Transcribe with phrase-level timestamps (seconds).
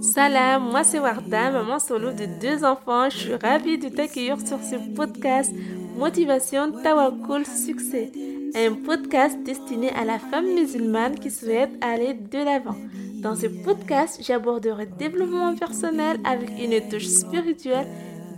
[0.00, 3.10] Salam, moi c'est Warda, maman solo de deux enfants.
[3.10, 5.52] Je suis ravie de t'accueillir sur ce podcast
[5.96, 8.12] Motivation Tawakul Succès,
[8.54, 12.76] un podcast destiné à la femme musulmane qui souhaite aller de l'avant.
[13.22, 17.86] Dans ce podcast, j'aborderai développement personnel avec une touche spirituelle,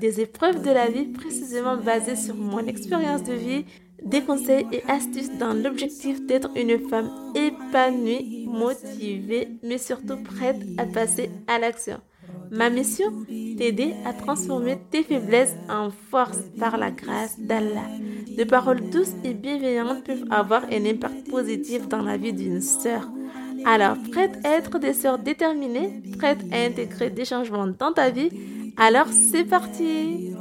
[0.00, 3.64] des épreuves de la vie précisément basées sur mon expérience de vie
[4.10, 10.86] des conseils et astuces dans l'objectif d'être une femme épanouie, motivée, mais surtout prête à
[10.86, 12.00] passer à l'action.
[12.50, 13.12] Ma mission,
[13.58, 17.88] t'aider à transformer tes faiblesses en force par la grâce d'Allah.
[18.36, 23.08] De paroles douces et bienveillantes peuvent avoir un impact positif dans la vie d'une sœur.
[23.66, 28.30] Alors, prête à être des sœurs déterminées, prête à intégrer des changements dans ta vie,
[28.76, 30.32] alors c'est parti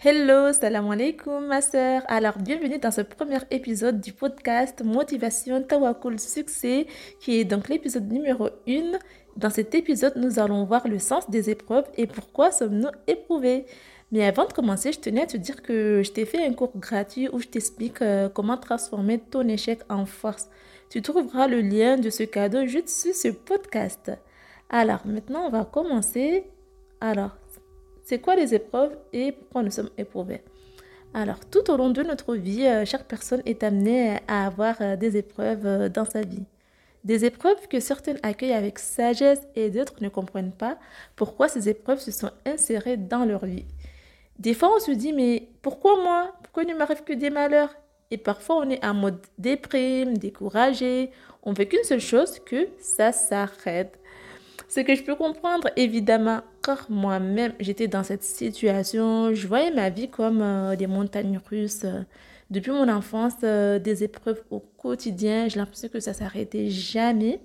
[0.00, 2.02] Hello, salam alaikum ma sœur.
[2.06, 6.86] Alors bienvenue dans ce premier épisode du podcast Motivation Tawakul Succès
[7.18, 8.92] qui est donc l'épisode numéro 1.
[9.36, 13.66] Dans cet épisode, nous allons voir le sens des épreuves et pourquoi sommes-nous éprouvés.
[14.12, 16.78] Mais avant de commencer, je tenais à te dire que je t'ai fait un cours
[16.78, 20.48] gratuit où je t'explique euh, comment transformer ton échec en force.
[20.90, 24.12] Tu trouveras le lien de ce cadeau juste sur ce podcast.
[24.70, 26.44] Alors maintenant, on va commencer.
[27.00, 27.36] Alors,
[28.08, 30.40] c'est quoi les épreuves et pourquoi nous sommes éprouvés?
[31.12, 34.96] Alors, tout au long de notre vie, euh, chaque personne est amenée à avoir euh,
[34.96, 36.46] des épreuves euh, dans sa vie.
[37.04, 40.78] Des épreuves que certaines accueillent avec sagesse et d'autres ne comprennent pas
[41.16, 43.66] pourquoi ces épreuves se sont insérées dans leur vie.
[44.38, 46.32] Des fois, on se dit, mais pourquoi moi?
[46.42, 47.74] Pourquoi il ne m'arrive que des malheurs?
[48.10, 51.10] Et parfois, on est en mode déprime, découragé.
[51.42, 53.98] On veut qu'une seule chose, que ça s'arrête.
[54.66, 56.40] Ce que je peux comprendre, évidemment,
[56.88, 59.34] moi-même, j'étais dans cette situation.
[59.34, 61.86] Je voyais ma vie comme euh, des montagnes russes.
[62.50, 65.48] Depuis mon enfance, euh, des épreuves au quotidien.
[65.48, 67.40] J'ai l'impression que ça s'arrêtait jamais.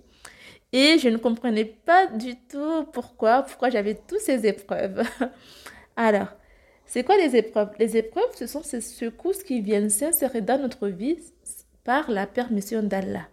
[0.72, 5.04] Et je ne comprenais pas du tout pourquoi, pourquoi j'avais toutes ces épreuves.
[5.96, 6.30] Alors,
[6.86, 7.70] c'est quoi les épreuves?
[7.80, 11.18] Les épreuves, ce sont ces secousses qui viennent s'insérer dans notre vie
[11.84, 13.28] par la permission d'Allah.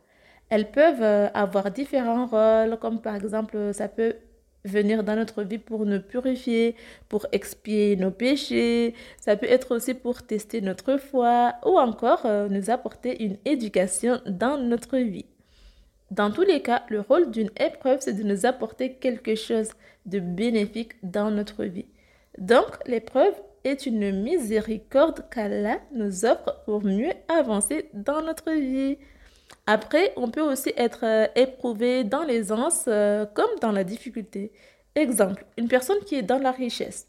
[0.51, 4.17] Elles peuvent euh, avoir différents rôles, comme par exemple, ça peut
[4.65, 6.77] venir dans notre vie pour nous purifier,
[7.09, 8.95] pour expier nos péchés.
[9.19, 14.21] Ça peut être aussi pour tester notre foi ou encore euh, nous apporter une éducation
[14.27, 15.27] dans notre vie.
[16.11, 19.71] Dans tous les cas, le rôle d'une épreuve, c'est de nous apporter quelque chose
[20.07, 21.87] de bénéfique dans notre vie.
[22.39, 23.35] Donc, l'épreuve
[23.65, 28.99] est une miséricorde qu'Allah nous offre pour mieux avancer dans notre vie.
[29.73, 34.51] Après, on peut aussi être euh, éprouvé dans l'aisance euh, comme dans la difficulté.
[34.97, 37.07] Exemple, une personne qui est dans la richesse.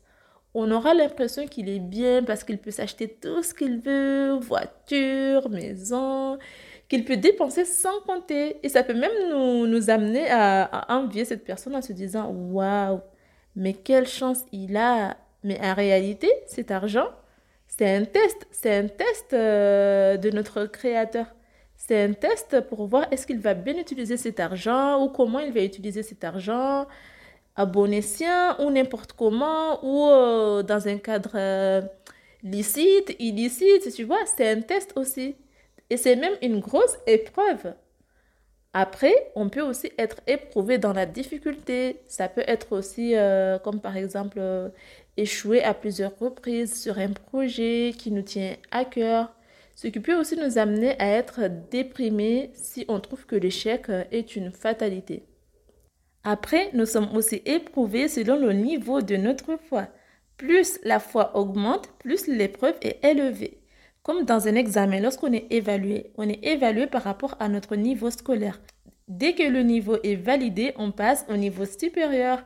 [0.54, 5.50] On aura l'impression qu'il est bien parce qu'il peut s'acheter tout ce qu'il veut, voiture,
[5.50, 6.38] maison,
[6.88, 8.58] qu'il peut dépenser sans compter.
[8.62, 13.02] Et ça peut même nous, amener à, à envier cette personne en se disant, waouh,
[13.56, 15.18] mais quelle chance il a.
[15.44, 17.08] Mais en réalité, cet argent,
[17.68, 21.26] c'est un test, c'est un test euh, de notre Créateur.
[21.88, 25.52] C'est un test pour voir est-ce qu'il va bien utiliser cet argent ou comment il
[25.52, 26.86] va utiliser cet argent
[27.56, 31.82] à bon escient ou n'importe comment ou euh, dans un cadre euh,
[32.44, 35.36] licite, illicite, tu vois, c'est un test aussi.
[35.90, 37.74] Et c'est même une grosse épreuve.
[38.74, 42.00] Après, on peut aussi être éprouvé dans la difficulté.
[42.08, 44.40] Ça peut être aussi, euh, comme par exemple,
[45.18, 49.32] échouer à plusieurs reprises sur un projet qui nous tient à cœur
[49.76, 54.36] ce qui peut aussi nous amener à être déprimés si on trouve que l'échec est
[54.36, 55.24] une fatalité.
[56.24, 59.88] Après, nous sommes aussi éprouvés selon le niveau de notre foi.
[60.38, 63.60] Plus la foi augmente, plus l'épreuve est élevée.
[64.04, 68.10] Comme dans un examen, lorsqu'on est évalué, on est évalué par rapport à notre niveau
[68.10, 68.60] scolaire.
[69.08, 72.44] Dès que le niveau est validé, on passe au niveau supérieur.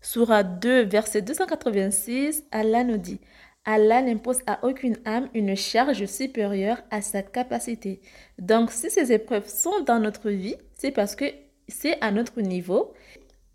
[0.00, 3.20] Surah 2, verset 286, Allah nous dit
[3.64, 8.00] Allah n'impose à aucune âme une charge supérieure à sa capacité.
[8.38, 11.24] Donc, si ces épreuves sont dans notre vie, c'est parce que
[11.68, 12.92] c'est à notre niveau.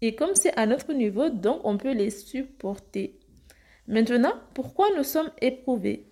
[0.01, 3.19] Et comme c'est à notre niveau, donc on peut les supporter.
[3.87, 6.07] Maintenant, pourquoi nous sommes éprouvés?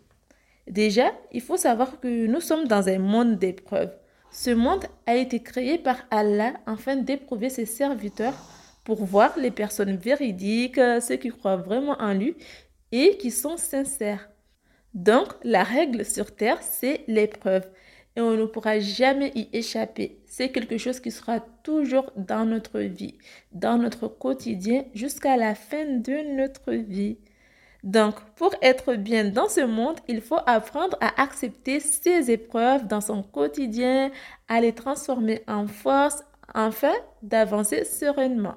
[0.67, 3.95] Déjà, il faut savoir que nous sommes dans un monde d'épreuves.
[4.31, 8.35] Ce monde a été créé par Allah afin d'éprouver ses serviteurs
[8.83, 12.35] pour voir les personnes véridiques, ceux qui croient vraiment en lui
[12.91, 14.29] et qui sont sincères.
[14.93, 17.69] Donc, la règle sur Terre, c'est l'épreuve.
[18.15, 20.23] Et on ne pourra jamais y échapper.
[20.25, 23.17] C'est quelque chose qui sera toujours dans notre vie,
[23.51, 27.19] dans notre quotidien, jusqu'à la fin de notre vie.
[27.83, 33.01] Donc, pour être bien dans ce monde, il faut apprendre à accepter ses épreuves dans
[33.01, 34.11] son quotidien,
[34.47, 36.23] à les transformer en force,
[36.53, 38.55] afin d'avancer sereinement.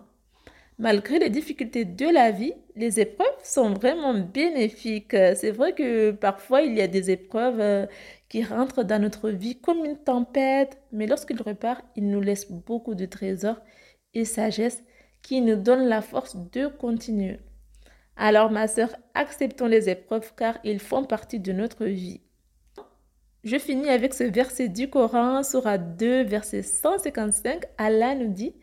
[0.80, 5.14] Malgré les difficultés de la vie, les épreuves sont vraiment bénéfiques.
[5.34, 7.86] C'est vrai que parfois il y a des épreuves euh,
[8.30, 12.94] qui rentrent dans notre vie comme une tempête, mais lorsqu'ils repartent, ils nous laissent beaucoup
[12.94, 13.60] de trésors
[14.14, 14.82] et sagesse
[15.20, 17.40] qui nous donnent la force de continuer.
[18.16, 22.22] Alors ma sœur, acceptons les épreuves car ils font partie de notre vie.
[23.44, 27.64] Je finis avec ce verset du Coran, Surah 2, verset 155.
[27.76, 28.54] Allah nous dit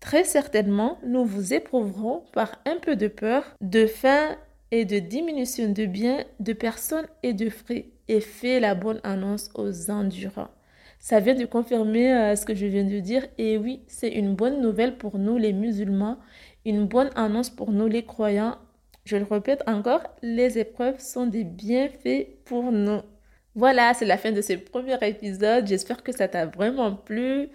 [0.00, 4.36] Très certainement, nous vous éprouverons par un peu de peur, de faim
[4.70, 9.50] et de diminution de biens, de personnes et de frais, et fait la bonne annonce
[9.54, 10.50] aux endurants.
[10.98, 14.34] Ça vient de confirmer euh, ce que je viens de dire, et oui, c'est une
[14.34, 16.18] bonne nouvelle pour nous les musulmans,
[16.64, 18.56] une bonne annonce pour nous les croyants.
[19.04, 23.00] Je le répète encore, les épreuves sont des bienfaits pour nous.
[23.54, 25.66] Voilà, c'est la fin de ce premier épisode.
[25.66, 27.48] J'espère que ça t'a vraiment plu.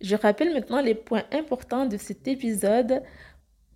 [0.00, 3.02] Je rappelle maintenant les points importants de cet épisode.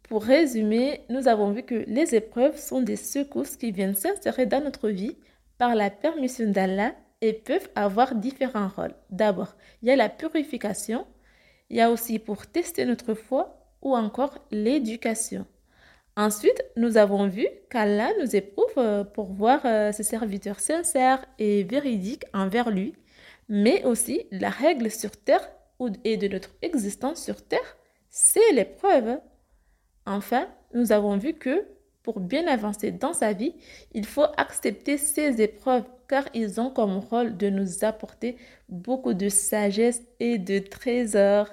[0.04, 4.62] Pour résumer, nous avons vu que les épreuves sont des secousses qui viennent s'insérer dans
[4.62, 5.16] notre vie
[5.58, 8.94] par la permission d'Allah et peuvent avoir différents rôles.
[9.10, 11.06] D'abord, il y a la purification,
[11.70, 15.46] il y a aussi pour tester notre foi ou encore l'éducation.
[16.16, 21.64] Ensuite, nous avons vu qu'Allah nous éprouve euh, pour voir euh, ses serviteurs sincères et
[21.64, 22.94] véridiques envers lui,
[23.48, 25.48] mais aussi la règle sur terre
[26.04, 27.76] et de notre existence sur Terre,
[28.10, 29.18] c'est l'épreuve.
[30.06, 31.66] Enfin, nous avons vu que
[32.02, 33.54] pour bien avancer dans sa vie,
[33.92, 38.36] il faut accepter ces épreuves car ils ont comme rôle de nous apporter
[38.68, 41.48] beaucoup de sagesse et de trésors.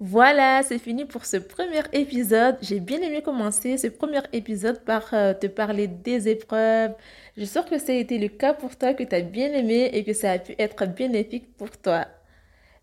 [0.00, 2.56] Voilà, c'est fini pour ce premier épisode.
[2.62, 6.94] J'ai bien aimé commencer ce premier épisode par euh, te parler des épreuves.
[7.36, 9.90] Je sens que ça a été le cas pour toi, que tu as bien aimé
[9.92, 12.06] et que ça a pu être bénéfique pour toi.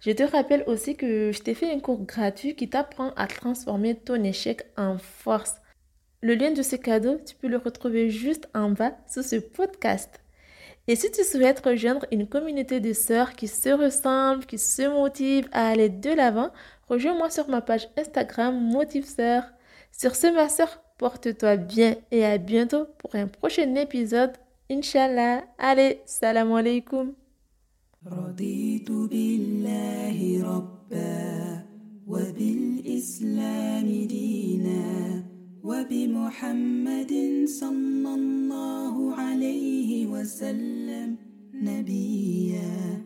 [0.05, 3.95] Je te rappelle aussi que je t'ai fait un cours gratuit qui t'apprend à transformer
[3.95, 5.55] ton échec en force.
[6.21, 10.21] Le lien de ce cadeau, tu peux le retrouver juste en bas sous ce podcast.
[10.87, 15.49] Et si tu souhaites rejoindre une communauté de sœurs qui se ressemblent, qui se motivent
[15.51, 16.51] à aller de l'avant,
[16.87, 19.45] rejoins-moi sur ma page Instagram Motive Sœur.
[19.91, 24.33] Sur ce, ma sœur, porte-toi bien et à bientôt pour un prochain épisode.
[24.69, 25.45] Inch'Allah.
[25.57, 27.15] Allez, salam alaikum.
[28.11, 31.65] رضيت بالله ربا
[32.07, 35.23] وبالإسلام دينا
[35.63, 37.13] وبمحمد
[37.45, 41.17] صلى الله عليه وسلم
[41.53, 43.04] نبيا.